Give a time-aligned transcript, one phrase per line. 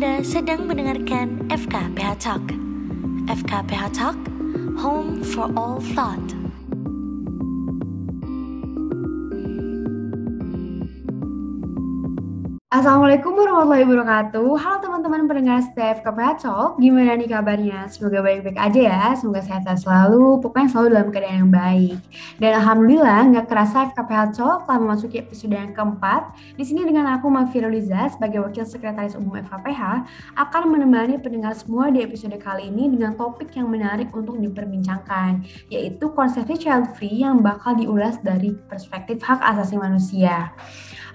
[0.00, 2.40] Anda sedang mendengarkan FKPH Talk.
[3.28, 4.16] FKPH Talk,
[4.80, 6.24] home for all thought.
[12.72, 14.48] Assalamualaikum warahmatullahi wabarakatuh.
[14.56, 16.78] Halo teman-teman pendengar Step KPH Talk.
[16.78, 17.90] Gimana nih kabarnya?
[17.90, 19.02] Semoga baik-baik aja ya.
[19.18, 20.38] Semoga sehat-sehat selalu.
[20.38, 21.98] Pokoknya selalu dalam keadaan yang baik.
[22.38, 26.30] Dan alhamdulillah nggak kerasa FKPH Talk telah memasuki episode yang keempat.
[26.54, 29.82] Di sini dengan aku Mafira Liza sebagai Wakil Sekretaris Umum FKPH
[30.38, 35.42] akan menemani pendengar semua di episode kali ini dengan topik yang menarik untuk diperbincangkan,
[35.74, 40.54] yaitu konsepsi child free yang bakal diulas dari perspektif hak asasi manusia.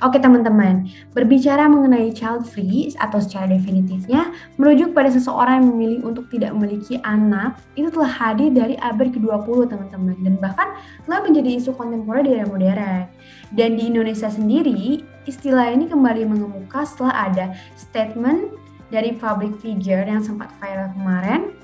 [0.04, 6.28] Oke teman-teman, berbicara mengenai child free atau secara definitifnya merujuk pada seseorang yang memilih untuk
[6.28, 10.76] tidak memiliki anak itu telah hadir dari abad ke-20 teman-teman dan bahkan
[11.08, 13.08] telah menjadi isu kontemporer di era modern.
[13.56, 17.46] Dan di Indonesia sendiri, istilah ini kembali mengemuka setelah ada
[17.80, 18.52] statement
[18.92, 21.55] dari public figure yang sempat viral kemarin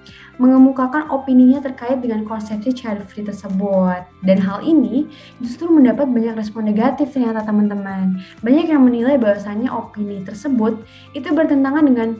[0.42, 4.02] mengemukakan opininya terkait dengan konsepsi child free tersebut.
[4.26, 5.06] Dan hal ini
[5.38, 8.18] justru mendapat banyak respon negatif ternyata teman-teman.
[8.42, 10.82] Banyak yang menilai bahwasannya opini tersebut
[11.14, 12.18] itu bertentangan dengan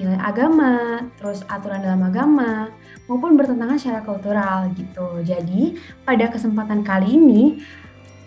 [0.00, 2.72] nilai agama, terus aturan dalam agama,
[3.04, 5.20] maupun bertentangan secara kultural gitu.
[5.26, 5.76] Jadi,
[6.08, 7.60] pada kesempatan kali ini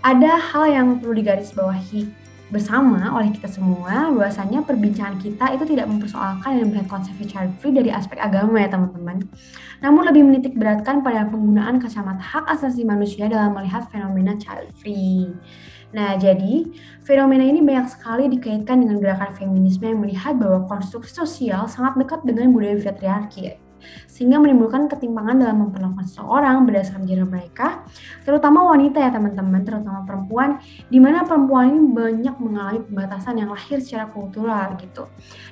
[0.06, 2.21] ada hal yang perlu digarisbawahi
[2.52, 7.72] bersama oleh kita semua bahwasanya perbincangan kita itu tidak mempersoalkan dan melihat konsep child free
[7.72, 9.24] dari aspek agama ya teman-teman.
[9.80, 15.32] Namun lebih menitik beratkan pada penggunaan kacamata hak asasi manusia dalam melihat fenomena child free.
[15.92, 16.72] Nah, jadi
[17.04, 22.24] fenomena ini banyak sekali dikaitkan dengan gerakan feminisme yang melihat bahwa konstruksi sosial sangat dekat
[22.24, 23.60] dengan budaya patriarki
[24.06, 27.84] sehingga menimbulkan ketimpangan dalam memperlakukan seseorang berdasarkan gender mereka,
[28.24, 33.82] terutama wanita ya teman-teman, terutama perempuan, di mana perempuan ini banyak mengalami pembatasan yang lahir
[33.82, 35.10] secara kultural gitu,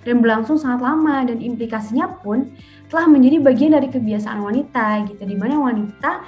[0.07, 2.53] dan berlangsung sangat lama dan implikasinya pun
[2.89, 6.25] telah menjadi bagian dari kebiasaan wanita gitu, di mana wanita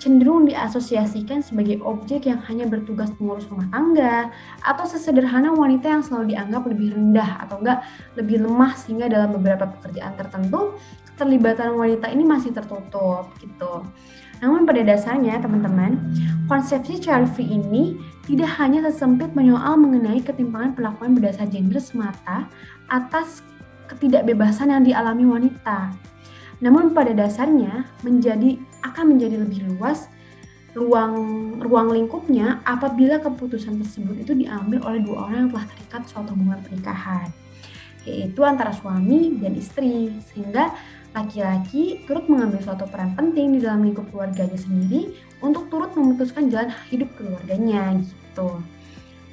[0.00, 4.32] cenderung diasosiasikan sebagai objek yang hanya bertugas mengurus rumah tangga
[4.64, 7.84] atau sesederhana wanita yang selalu dianggap lebih rendah atau enggak
[8.16, 10.80] lebih lemah sehingga dalam beberapa pekerjaan tertentu
[11.20, 13.84] keterlibatan wanita ini masih tertutup gitu.
[14.40, 16.00] Namun pada dasarnya teman-teman,
[16.48, 22.48] konsepsi child free ini tidak hanya sesempit menyoal mengenai ketimpangan perlakuan berdasar gender semata
[22.88, 23.44] atas
[23.92, 25.92] ketidakbebasan yang dialami wanita.
[26.64, 30.08] Namun pada dasarnya menjadi akan menjadi lebih luas
[30.72, 31.12] ruang
[31.60, 36.62] ruang lingkupnya apabila keputusan tersebut itu diambil oleh dua orang yang telah terikat suatu hubungan
[36.64, 37.28] pernikahan
[38.06, 40.72] yaitu antara suami dan istri sehingga
[41.10, 45.10] laki-laki turut mengambil suatu peran penting di dalam lingkup keluarganya sendiri
[45.42, 48.62] untuk turut memutuskan jalan hidup keluarganya gitu.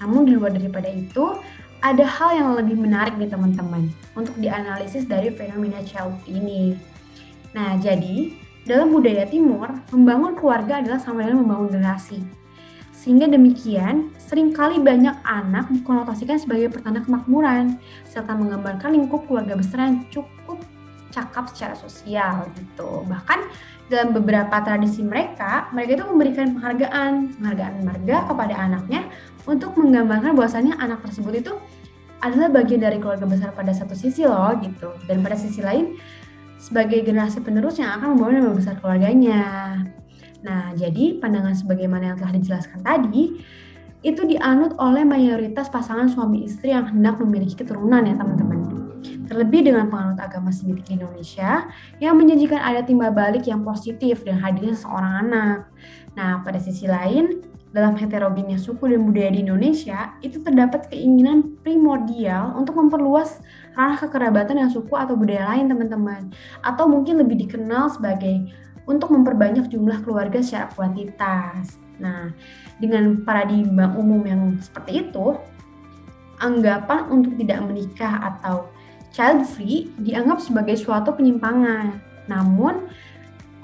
[0.01, 1.37] Namun di luar daripada itu,
[1.81, 6.73] ada hal yang lebih menarik nih teman-teman untuk dianalisis dari fenomena child ini.
[7.53, 8.33] Nah, jadi
[8.66, 12.19] dalam budaya timur, membangun keluarga adalah sama dengan membangun generasi.
[12.97, 17.77] Sehingga demikian, sering kali banyak anak dikonotasikan sebagai pertanda kemakmuran,
[18.09, 20.36] serta menggambarkan lingkup keluarga besar yang cukup
[21.12, 23.03] cakap secara sosial gitu.
[23.07, 23.40] Bahkan
[23.88, 29.01] dalam beberapa tradisi mereka, mereka itu memberikan penghargaan, penghargaan marga kepada anaknya
[29.47, 31.53] untuk menggambarkan bahwasannya anak tersebut itu
[32.19, 34.91] adalah bagian dari keluarga besar pada satu sisi loh gitu.
[35.07, 35.96] Dan pada sisi lain
[36.57, 39.44] sebagai generasi penerus yang akan membawa nama besar keluarganya.
[40.44, 43.41] Nah, jadi pandangan sebagaimana yang telah dijelaskan tadi,
[44.06, 48.76] itu dianut oleh mayoritas pasangan suami istri yang hendak memiliki keturunan ya teman-teman.
[49.27, 51.67] Terlebih dengan penganut agama di Indonesia
[51.99, 55.67] yang menjanjikan ada timbal balik yang positif dan hadirnya seorang anak.
[56.15, 57.43] Nah, pada sisi lain,
[57.75, 63.43] dalam heterogennya suku dan budaya di Indonesia, itu terdapat keinginan primordial untuk memperluas
[63.75, 66.31] ranah kekerabatan yang suku atau budaya lain, teman-teman.
[66.63, 68.47] Atau mungkin lebih dikenal sebagai
[68.87, 71.75] untuk memperbanyak jumlah keluarga secara kuantitas.
[71.99, 72.31] Nah,
[72.79, 75.35] dengan paradigma umum yang seperti itu,
[76.40, 78.72] anggapan untuk tidak menikah atau
[79.17, 81.97] child free dianggap sebagai suatu penyimpangan.
[82.29, 82.85] Namun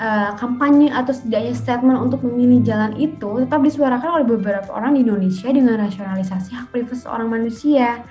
[0.01, 5.05] uh, kampanye atau setidaknya statement untuk memilih jalan itu tetap disuarakan oleh beberapa orang di
[5.05, 8.01] Indonesia dengan rasionalisasi hak privasi seorang manusia.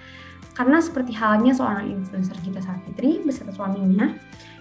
[0.54, 4.14] Karena seperti halnya seorang influencer Gita Savitri beserta suaminya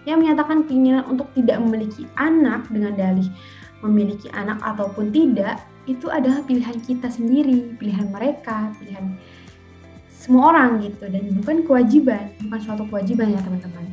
[0.09, 3.29] yang menyatakan keinginan untuk tidak memiliki anak dengan dalih
[3.81, 9.17] memiliki anak ataupun tidak itu adalah pilihan kita sendiri, pilihan mereka, pilihan
[10.21, 13.89] semua orang gitu dan bukan kewajiban, bukan suatu kewajiban ya teman-teman.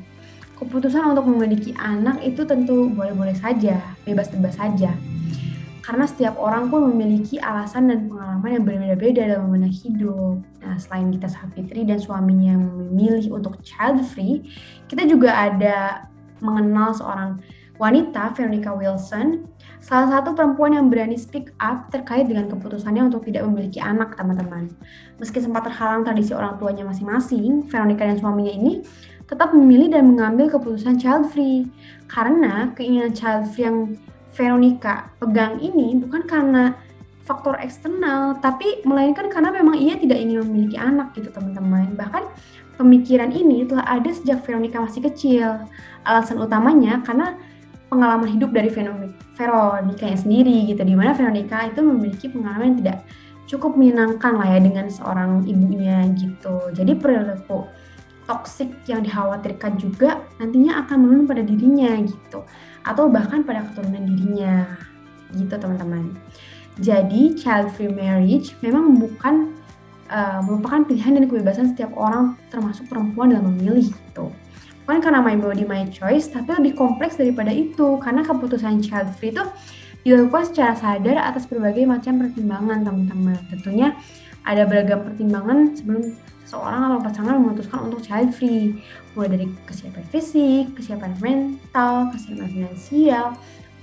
[0.60, 4.92] Keputusan untuk memiliki anak itu tentu boleh-boleh saja, bebas-bebas saja.
[5.88, 10.36] karena setiap orang pun memiliki alasan dan pengalaman yang berbeda-beda dalam memandang hidup.
[10.60, 14.44] Nah, selain kita Safitri dan suaminya memilih untuk child free,
[14.84, 16.04] kita juga ada
[16.44, 17.40] mengenal seorang
[17.80, 19.48] wanita, Veronica Wilson,
[19.80, 24.70] salah satu perempuan yang berani speak up terkait dengan keputusannya untuk tidak memiliki anak, teman-teman.
[25.18, 28.82] Meski sempat terhalang tradisi orang tuanya masing-masing, Veronica dan suaminya ini
[29.28, 31.68] tetap memilih dan mengambil keputusan child free.
[32.08, 33.94] Karena keinginan child free yang
[34.32, 36.72] Veronica pegang ini bukan karena
[37.28, 41.92] faktor eksternal, tapi melainkan karena memang ia tidak ingin memiliki anak gitu teman-teman.
[41.92, 42.24] Bahkan
[42.80, 45.68] pemikiran ini telah ada sejak Veronica masih kecil.
[46.08, 47.36] Alasan utamanya karena
[47.88, 48.68] pengalaman hidup dari
[49.36, 52.98] Veronica sendiri gitu, di mana Veronica itu memiliki pengalaman yang tidak
[53.48, 56.68] cukup menyenangkan lah ya dengan seorang ibunya gitu.
[56.76, 57.64] Jadi perilaku
[58.28, 62.44] toksik yang dikhawatirkan juga nantinya akan menurun pada dirinya gitu
[62.84, 64.76] atau bahkan pada keturunan dirinya
[65.32, 66.12] gitu teman-teman.
[66.78, 69.56] Jadi child free marriage memang bukan
[70.12, 74.28] uh, merupakan pilihan dan kebebasan setiap orang termasuk perempuan dalam memilih gitu.
[74.88, 79.36] Bukan karena my body my choice, tapi lebih kompleks daripada itu karena keputusan child free
[79.36, 79.44] itu
[80.00, 83.36] dilakukan secara sadar atas berbagai macam pertimbangan teman-teman.
[83.52, 83.92] Tentunya
[84.48, 86.16] ada beragam pertimbangan sebelum
[86.48, 88.80] seorang atau pasangan memutuskan untuk child free,
[89.12, 93.36] mulai dari kesiapan fisik, kesiapan mental, kesiapan finansial,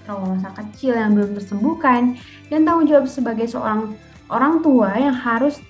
[0.10, 2.18] trauma masa kecil yang belum tersembuhkan,
[2.50, 3.94] dan tanggung jawab sebagai seorang
[4.34, 5.62] orang tua yang harus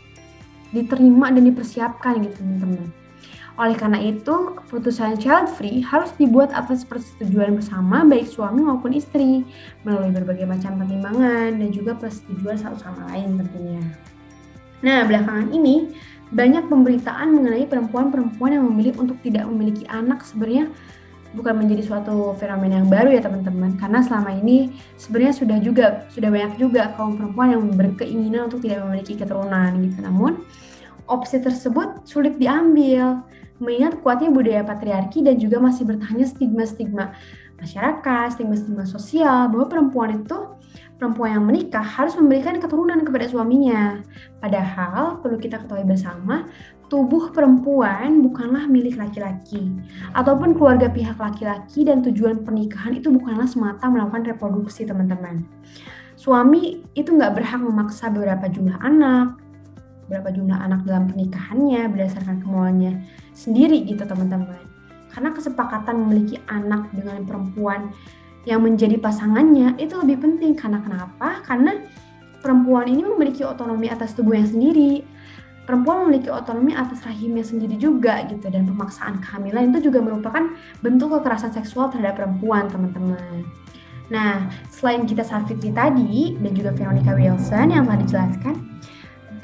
[0.72, 2.88] diterima dan dipersiapkan gitu teman-teman.
[3.56, 9.48] Oleh karena itu, keputusan child free harus dibuat atas persetujuan bersama baik suami maupun istri
[9.88, 13.80] melalui berbagai macam pertimbangan dan juga persetujuan satu sama lain tentunya.
[14.84, 15.96] Nah, belakangan ini
[16.36, 20.68] banyak pemberitaan mengenai perempuan-perempuan yang memilih untuk tidak memiliki anak sebenarnya
[21.32, 23.80] bukan menjadi suatu fenomena yang baru ya teman-teman.
[23.80, 28.84] Karena selama ini sebenarnya sudah juga sudah banyak juga kaum perempuan yang berkeinginan untuk tidak
[28.84, 30.00] memiliki keturunan gitu.
[30.04, 30.44] Namun
[31.06, 33.22] opsi tersebut sulit diambil
[33.60, 37.16] mengingat kuatnya budaya patriarki dan juga masih bertahannya stigma-stigma
[37.56, 40.38] masyarakat, stigma-stigma sosial bahwa perempuan itu
[41.00, 44.04] perempuan yang menikah harus memberikan keturunan kepada suaminya.
[44.40, 46.48] Padahal perlu kita ketahui bersama,
[46.88, 49.72] tubuh perempuan bukanlah milik laki-laki
[50.14, 55.44] ataupun keluarga pihak laki-laki dan tujuan pernikahan itu bukanlah semata melakukan reproduksi teman-teman.
[56.16, 59.36] Suami itu nggak berhak memaksa beberapa jumlah anak,
[60.06, 63.02] berapa jumlah anak dalam pernikahannya berdasarkan kemauannya
[63.34, 64.62] sendiri gitu teman-teman.
[65.10, 67.96] Karena kesepakatan memiliki anak dengan perempuan
[68.46, 71.42] yang menjadi pasangannya itu lebih penting karena kenapa?
[71.42, 71.82] Karena
[72.46, 75.02] perempuan ini memiliki otonomi atas tubuhnya sendiri.
[75.66, 80.54] Perempuan memiliki otonomi atas rahimnya sendiri juga gitu dan pemaksaan kehamilan itu juga merupakan
[80.86, 83.42] bentuk kekerasan seksual terhadap perempuan, teman-teman.
[84.14, 88.56] Nah, selain kita Safitri tadi dan juga Veronica Wilson yang telah dijelaskan,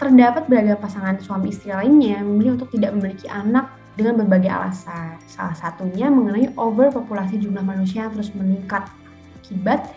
[0.02, 5.22] terdapat beragam pasangan suami istri lainnya memilih untuk tidak memiliki anak dengan berbagai alasan.
[5.30, 8.90] Salah satunya mengenai overpopulasi jumlah manusia yang terus meningkat
[9.38, 9.94] akibat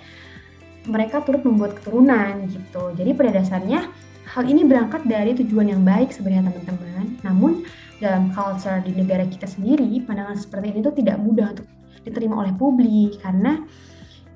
[0.85, 2.93] mereka turut membuat keturunan gitu.
[2.93, 3.89] Jadi pada dasarnya
[4.29, 7.07] hal ini berangkat dari tujuan yang baik sebenarnya teman-teman.
[7.25, 7.65] Namun
[7.97, 11.65] dalam culture di negara kita sendiri pandangan seperti ini tuh tidak mudah untuk
[12.05, 13.65] diterima oleh publik karena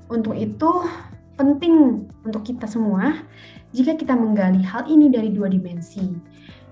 [0.09, 0.89] untuk itu
[1.39, 3.23] penting untuk kita semua
[3.71, 6.03] jika kita menggali hal ini dari dua dimensi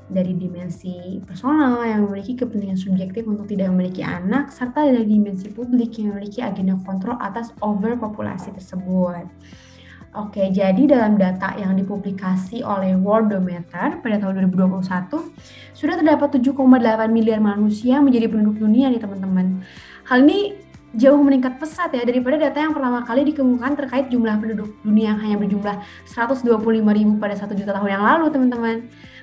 [0.07, 5.99] dari dimensi personal yang memiliki kepentingan subjektif untuk tidak memiliki anak, serta dari dimensi publik
[5.99, 9.27] yang memiliki agenda kontrol atas overpopulasi tersebut.
[10.17, 15.13] Oke, jadi dalam data yang dipublikasi oleh Worldometer pada tahun 2021,
[15.77, 16.57] sudah terdapat 7,8
[17.13, 19.61] miliar manusia menjadi penduduk dunia nih teman-teman.
[20.09, 20.57] Hal ini
[20.97, 25.21] jauh meningkat pesat ya daripada data yang pertama kali dikemukakan terkait jumlah penduduk dunia yang
[25.21, 25.77] hanya berjumlah
[26.09, 26.57] 125
[26.97, 28.77] ribu pada satu juta tahun yang lalu teman-teman.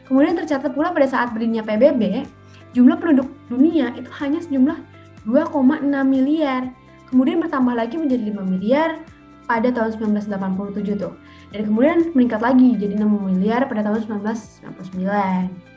[0.06, 2.30] Kemudian tercatat pula pada saat berdirinya PBB,
[2.78, 4.78] jumlah penduduk dunia itu hanya sejumlah
[5.26, 6.70] 2,6 miliar.
[7.10, 9.02] Kemudian bertambah lagi menjadi 5 miliar
[9.50, 11.14] pada tahun 1987 tuh.
[11.50, 15.74] Dan kemudian meningkat lagi jadi 6 miliar pada tahun 1999.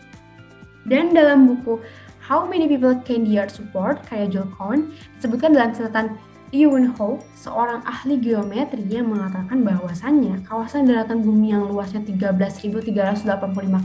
[0.87, 1.83] Dan dalam buku
[2.27, 6.19] How Many People Can the Earth Support karya Joel Cohn disebutkan dalam catatan
[6.51, 13.31] Ewan Ho, seorang ahli geometri yang mengatakan bahwasannya kawasan daratan bumi yang luasnya 13.385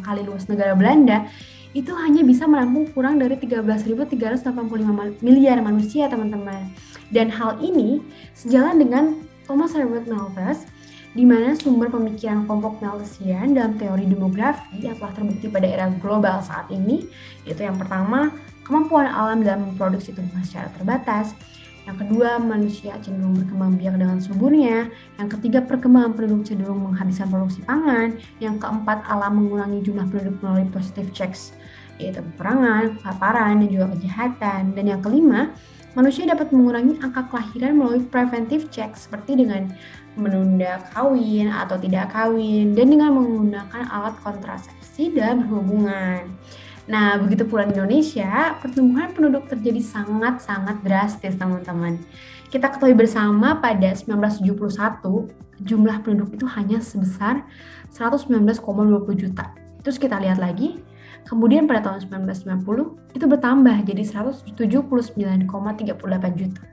[0.01, 1.29] kali luas negara Belanda
[1.77, 4.09] itu hanya bisa menampung kurang dari 13.385
[5.21, 6.65] miliar manusia, teman-teman.
[7.13, 8.01] Dan hal ini
[8.33, 9.03] sejalan dengan
[9.45, 10.65] Thomas Herbert Malthus,
[11.11, 16.39] di mana sumber pemikiran kelompok Malthusian dalam teori demografi yang telah terbukti pada era global
[16.39, 17.03] saat ini,
[17.43, 18.31] yaitu yang pertama,
[18.63, 21.35] kemampuan alam dalam memproduksi tumbuhan secara terbatas,
[21.81, 24.85] Yang kedua, manusia cenderung berkembang biak dengan suburnya.
[25.17, 28.21] Yang ketiga, perkembangan penduduk cenderung menghabiskan produksi pangan.
[28.37, 31.57] Yang keempat, alam mengurangi jumlah penduduk melalui positive checks,
[31.97, 34.61] yaitu peperangan, kelaparan, dan juga kejahatan.
[34.77, 35.49] Dan yang kelima,
[35.97, 39.71] manusia dapat mengurangi angka kelahiran melalui preventive checks, seperti dengan
[40.19, 46.27] menunda kawin atau tidak kawin, dan dengan menggunakan alat kontrasepsi dalam hubungan.
[46.89, 51.95] Nah, begitu pula di Indonesia, pertumbuhan penduduk terjadi sangat-sangat drastis, teman-teman.
[52.51, 55.31] Kita ketahui bersama pada 1971,
[55.63, 57.47] jumlah penduduk itu hanya sebesar
[57.95, 58.59] 119,20
[59.15, 59.55] juta.
[59.85, 60.83] Terus kita lihat lagi,
[61.27, 66.63] kemudian pada tahun 1990 itu bertambah jadi 179,38 juta.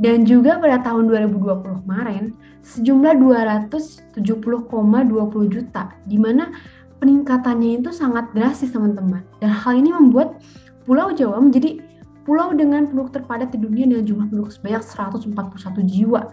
[0.00, 2.32] Dan juga pada tahun 2020 kemarin,
[2.64, 6.48] sejumlah 270,20 juta, di mana
[6.96, 9.20] peningkatannya itu sangat drastis teman-teman.
[9.42, 10.40] Dan hal ini membuat
[10.82, 11.78] Pulau Jawa menjadi
[12.22, 16.30] pulau dengan penduduk terpadat di dunia dengan jumlah penduduk sebanyak 141 jiwa.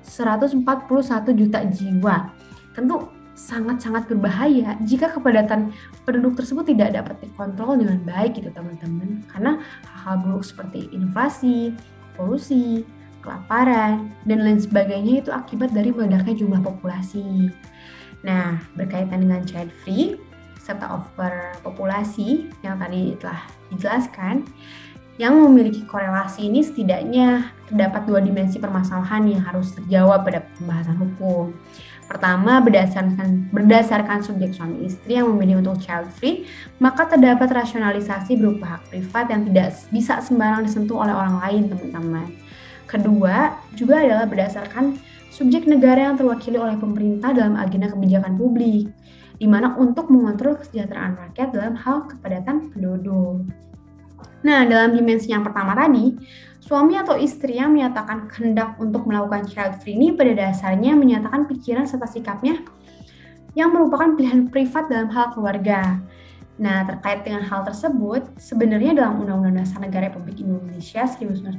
[0.00, 0.64] 141
[1.36, 2.32] juta jiwa.
[2.72, 3.04] Tentu
[3.40, 5.72] sangat-sangat berbahaya jika kepadatan
[6.04, 9.24] penduduk tersebut tidak dapat dikontrol dengan baik gitu teman-teman.
[9.32, 9.56] Karena
[9.88, 11.72] hal-hal buruk seperti inflasi,
[12.14, 12.84] polusi,
[13.24, 17.48] kelaparan, dan lain sebagainya itu akibat dari meledaknya jumlah populasi.
[18.20, 20.20] Nah, berkaitan dengan child free
[20.60, 23.40] serta overpopulasi yang tadi telah
[23.72, 24.44] dijelaskan,
[25.16, 31.52] yang memiliki korelasi ini setidaknya terdapat dua dimensi permasalahan yang harus terjawab pada pembahasan hukum.
[32.10, 36.42] Pertama, berdasarkan berdasarkan subjek suami istri yang memilih untuk child free,
[36.82, 42.34] maka terdapat rasionalisasi berupa hak privat yang tidak bisa sembarang disentuh oleh orang lain, teman-teman.
[42.90, 44.98] Kedua, juga adalah berdasarkan
[45.30, 48.90] subjek negara yang terwakili oleh pemerintah dalam agenda kebijakan publik,
[49.38, 53.46] di mana untuk mengontrol kesejahteraan rakyat dalam hal kepadatan penduduk.
[54.42, 56.18] Nah, dalam dimensi yang pertama tadi,
[56.60, 61.88] suami atau istri yang menyatakan kehendak untuk melakukan child free ini pada dasarnya menyatakan pikiran
[61.88, 62.60] serta sikapnya
[63.58, 65.98] yang merupakan pilihan privat dalam hal keluarga.
[66.60, 71.56] Nah, terkait dengan hal tersebut, sebenarnya dalam Undang-Undang Dasar Negara Republik Indonesia 1945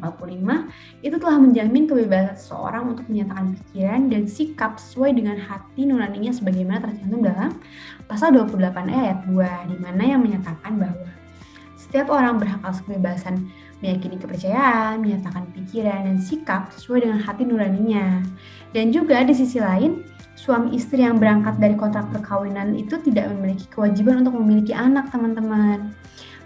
[1.01, 6.85] itu telah menjamin kebebasan seseorang untuk menyatakan pikiran dan sikap sesuai dengan hati nuraninya sebagaimana
[6.85, 7.57] tercantum dalam
[8.05, 11.09] pasal 28 ayat 2 di mana yang menyatakan bahwa
[11.91, 13.51] setiap orang berhak atas kebebasan
[13.83, 18.23] meyakini kepercayaan, menyatakan pikiran dan sikap sesuai dengan hati nuraninya.
[18.71, 19.99] Dan juga di sisi lain,
[20.39, 25.91] suami istri yang berangkat dari kontrak perkawinan itu tidak memiliki kewajiban untuk memiliki anak, teman-teman.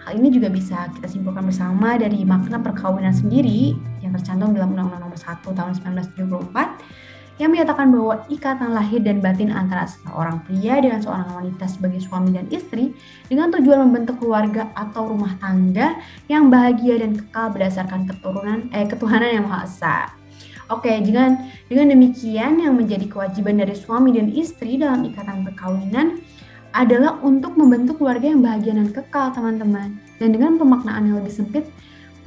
[0.02, 5.14] Hal ini juga bisa kita simpulkan bersama dari makna perkawinan sendiri yang tercantum dalam Undang-Undang
[5.14, 11.04] Nomor 1 Tahun 1974 yang menyatakan bahwa ikatan lahir dan batin antara seorang pria dengan
[11.04, 12.96] seorang wanita sebagai suami dan istri
[13.27, 16.00] dengan tujuan membentuk keluarga atau rumah tangga
[16.32, 19.98] yang bahagia dan kekal berdasarkan keturunan eh ketuhanan yang Maha Esa.
[20.72, 26.24] Oke, dengan dengan demikian yang menjadi kewajiban dari suami dan istri dalam ikatan perkawinan
[26.75, 29.96] adalah untuk membentuk keluarga yang bahagia dan kekal, teman-teman.
[30.20, 31.63] Dan dengan pemaknaan yang lebih sempit,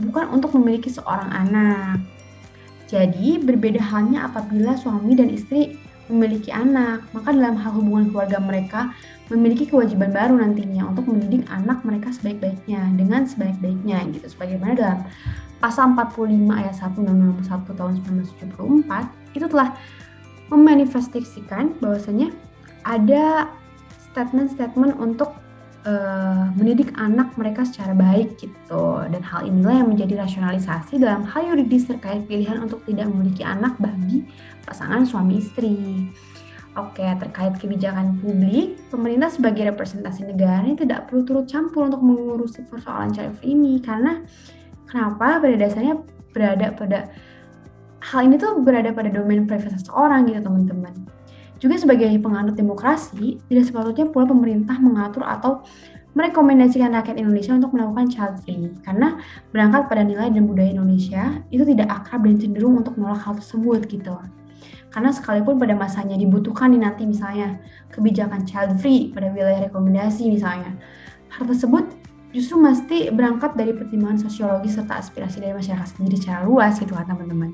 [0.00, 2.17] bukan untuk memiliki seorang anak.
[2.88, 5.76] Jadi, berbeda halnya apabila suami dan istri
[6.08, 8.96] memiliki anak, maka dalam hal hubungan keluarga mereka
[9.28, 14.26] memiliki kewajiban baru nantinya untuk mendidik anak mereka sebaik-baiknya dengan sebaik-baiknya gitu.
[14.32, 14.98] Sebagaimana dalam
[15.60, 17.92] pasal 45 ayat 1 Undang-Undang 1 tahun
[18.56, 19.76] 1974 itu telah
[20.48, 22.32] memanifestasikan bahwasanya
[22.88, 23.52] ada
[24.08, 25.36] statement-statement untuk
[25.88, 31.48] uh, mendidik anak mereka secara baik gitu dan hal inilah yang menjadi rasionalisasi dalam hal
[31.48, 34.28] yuridis terkait pilihan untuk tidak memiliki anak bagi
[34.68, 36.04] pasangan suami istri.
[36.76, 42.62] Oke, terkait kebijakan publik, pemerintah sebagai representasi negara ini tidak perlu turut campur untuk mengurusi
[42.68, 44.22] persoalan child ini karena
[44.88, 45.36] Kenapa?
[45.38, 46.00] Pada dasarnya
[46.32, 46.98] berada pada
[48.00, 50.94] hal ini tuh berada pada domain privasi seseorang gitu teman-teman.
[51.58, 55.66] Juga sebagai penganut demokrasi, tidak sepatutnya pula pemerintah mengatur atau
[56.14, 59.22] merekomendasikan rakyat Indonesia untuk melakukan child free karena
[59.54, 63.86] berangkat pada nilai dan budaya Indonesia itu tidak akrab dan cenderung untuk menolak hal tersebut
[63.86, 64.18] gitu.
[64.88, 67.60] Karena sekalipun pada masanya dibutuhkan nih nanti misalnya
[67.92, 70.74] kebijakan child free pada wilayah rekomendasi misalnya,
[71.28, 71.86] hal tersebut
[72.32, 77.04] justru mesti berangkat dari pertimbangan sosiologis serta aspirasi dari masyarakat sendiri secara luas gitu kan
[77.06, 77.52] teman-teman.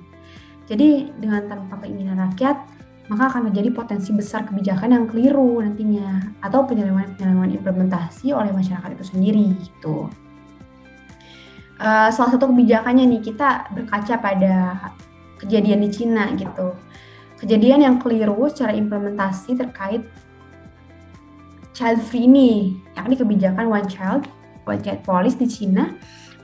[0.64, 2.56] Jadi dengan tanpa keinginan rakyat,
[3.04, 9.04] maka akan terjadi potensi besar kebijakan yang keliru nantinya atau penyelewengan-penyelewengan implementasi oleh masyarakat itu
[9.04, 10.08] sendiri gitu.
[11.74, 14.54] Uh, salah satu kebijakannya nih kita berkaca pada
[15.36, 16.72] kejadian di Cina gitu.
[17.36, 20.08] Kejadian yang keliru secara implementasi terkait
[21.76, 24.24] child free ini, yakni kebijakan one child
[24.64, 25.92] Wajah polis di Cina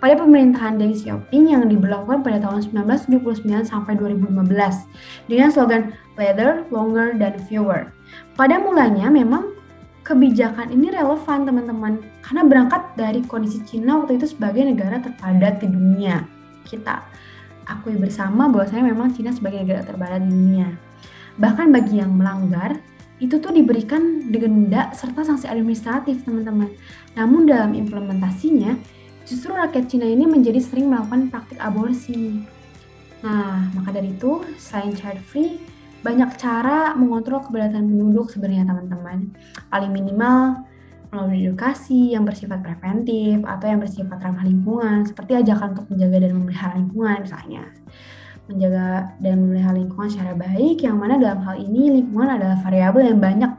[0.00, 4.32] pada pemerintahan Deng Xiaoping yang diberlakukan pada tahun 1979 sampai 2015
[5.28, 7.92] dengan slogan Leather, Longer, dan Fewer.
[8.32, 9.52] Pada mulanya memang
[10.00, 15.68] kebijakan ini relevan teman-teman karena berangkat dari kondisi Cina waktu itu sebagai negara terpadat di
[15.68, 16.24] dunia.
[16.64, 17.04] Kita
[17.68, 20.68] akui bersama bahwasanya memang Cina sebagai negara terpadat di dunia.
[21.36, 22.80] Bahkan bagi yang melanggar,
[23.20, 26.72] itu tuh diberikan denda serta sanksi administratif teman-teman.
[27.12, 28.80] Namun dalam implementasinya,
[29.30, 32.42] justru rakyat Cina ini menjadi sering melakukan praktik aborsi.
[33.22, 35.62] Nah, maka dari itu, selain child free,
[36.02, 39.30] banyak cara mengontrol keberadaan penduduk sebenarnya teman-teman.
[39.70, 40.66] Paling minimal
[41.14, 46.30] melalui edukasi yang bersifat preventif atau yang bersifat ramah lingkungan, seperti ajakan untuk menjaga dan
[46.34, 47.64] memelihara lingkungan misalnya
[48.50, 53.22] menjaga dan memelihara lingkungan secara baik, yang mana dalam hal ini lingkungan adalah variabel yang
[53.22, 53.52] banyak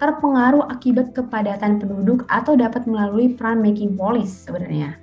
[0.00, 4.96] terpengaruh akibat kepadatan penduduk atau dapat melalui peran making policy sebenarnya.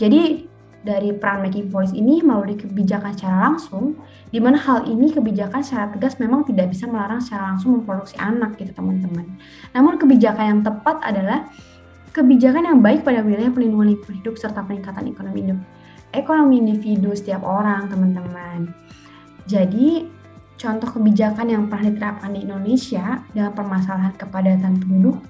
[0.00, 0.48] Jadi
[0.80, 4.00] dari peran making policy ini melalui kebijakan secara langsung,
[4.32, 8.56] di mana hal ini kebijakan secara tegas memang tidak bisa melarang secara langsung memproduksi anak
[8.56, 9.28] gitu teman-teman.
[9.76, 11.52] Namun kebijakan yang tepat adalah
[12.16, 15.60] kebijakan yang baik pada wilayah pelindungan lingkungan hidup serta peningkatan ekonomi hidup
[16.10, 18.74] ekonomi individu setiap orang, teman-teman.
[19.46, 20.06] Jadi,
[20.58, 25.22] contoh kebijakan yang pernah diterapkan di Indonesia dalam permasalahan kepadatan penduduk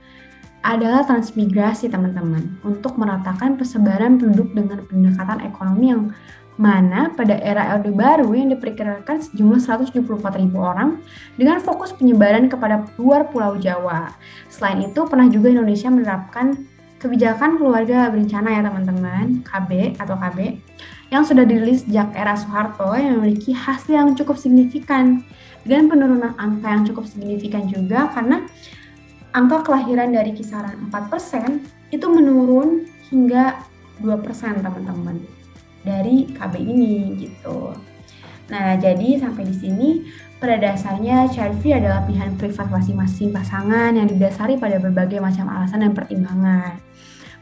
[0.60, 6.12] adalah transmigrasi, teman-teman, untuk meratakan persebaran penduduk dengan pendekatan ekonomi yang
[6.60, 10.04] mana pada era Orde Baru yang diperkirakan sejumlah 174
[10.36, 11.00] ribu orang
[11.40, 14.12] dengan fokus penyebaran kepada luar Pulau Jawa.
[14.52, 16.68] Selain itu, pernah juga Indonesia menerapkan
[17.00, 20.60] kebijakan keluarga berencana ya teman-teman, KB atau KB,
[21.08, 25.24] yang sudah dirilis sejak era Soeharto yang memiliki hasil yang cukup signifikan
[25.64, 28.44] dengan penurunan angka yang cukup signifikan juga karena
[29.30, 33.62] angka kelahiran dari kisaran 4% itu menurun hingga
[34.02, 35.22] 2% teman-teman
[35.86, 37.74] dari KB ini gitu.
[38.50, 39.88] Nah, jadi sampai di sini
[40.42, 45.92] pada dasarnya free adalah pilihan privat masing-masing pasangan yang didasari pada berbagai macam alasan dan
[45.94, 46.80] pertimbangan.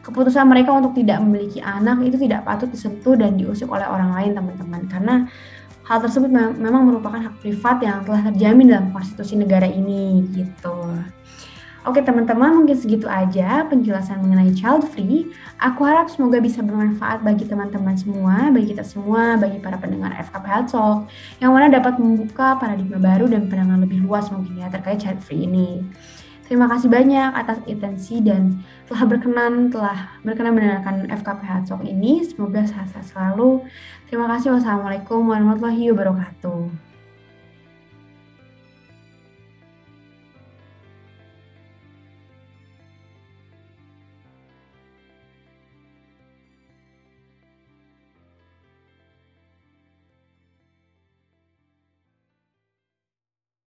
[0.05, 4.31] Keputusan mereka untuk tidak memiliki anak itu tidak patut disentuh dan diusik oleh orang lain,
[4.37, 5.15] teman-teman, karena
[5.83, 10.77] hal tersebut memang merupakan hak privat yang telah terjamin dalam konstitusi negara ini, gitu.
[11.87, 15.31] Oke teman-teman, mungkin segitu aja penjelasan mengenai child free.
[15.63, 20.67] Aku harap semoga bisa bermanfaat bagi teman-teman semua, bagi kita semua, bagi para pendengar FKP
[20.67, 21.07] Talk,
[21.39, 25.47] yang mana dapat membuka paradigma baru dan pandangan lebih luas mungkin ya terkait child free
[25.47, 25.79] ini.
[26.51, 32.27] Terima kasih banyak atas intensi dan telah berkenan telah berkenan mendengarkan FKP Talk ini.
[32.27, 33.63] Semoga sehat-sehat selalu.
[34.11, 34.51] Terima kasih.
[34.57, 36.88] Wassalamualaikum warahmatullahi wabarakatuh.